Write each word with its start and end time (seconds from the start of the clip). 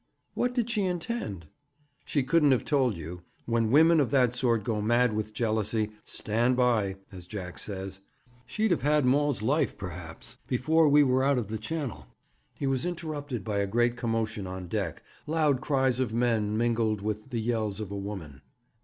'What 0.33 0.55
did 0.55 0.67
she 0.67 0.81
intend?' 0.81 1.45
'She 2.05 2.23
couldn't 2.23 2.53
have 2.53 2.65
told 2.65 2.97
you. 2.97 3.21
When 3.45 3.69
women 3.69 3.99
of 3.99 4.09
that 4.09 4.33
sort 4.33 4.63
go 4.63 4.81
mad 4.81 5.13
with 5.13 5.31
jealousy, 5.31 5.91
"stand 6.03 6.57
by," 6.57 6.95
as 7.11 7.27
Jack 7.27 7.59
says. 7.59 7.99
She'd 8.47 8.71
have 8.71 8.81
had 8.81 9.05
Maul's 9.05 9.43
life, 9.43 9.77
perhaps, 9.77 10.39
before 10.47 10.89
we 10.89 11.03
were 11.03 11.23
out 11.23 11.37
of 11.37 11.49
the 11.49 11.59
Channel.' 11.59 12.07
He 12.55 12.65
was 12.65 12.83
interrupted 12.83 13.43
by 13.43 13.59
a 13.59 13.67
great 13.67 13.95
commotion 13.95 14.47
on 14.47 14.67
deck 14.67 15.03
loud 15.27 15.61
cries 15.61 15.99
of 15.99 16.15
men, 16.15 16.57
mingled 16.57 17.03
with 17.03 17.29
the 17.29 17.39
yells 17.39 17.79
of 17.79 17.91
a 17.91 17.95
woman. 17.97 18.41